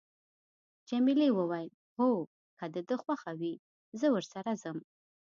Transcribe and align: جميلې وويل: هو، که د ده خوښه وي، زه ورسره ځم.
جميلې 0.89 1.29
وويل: 1.33 1.69
هو، 1.97 2.11
که 2.57 2.65
د 2.73 2.75
ده 2.87 2.95
خوښه 3.03 3.31
وي، 3.39 3.53
زه 3.99 4.07
ورسره 4.15 4.51
ځم. 4.61 4.77